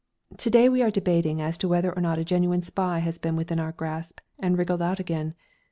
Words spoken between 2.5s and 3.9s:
spy has been within our